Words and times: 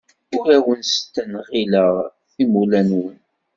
Ur 0.37 0.47
awen-stengileɣ 0.57 1.89
timula-nwen. 2.33 3.17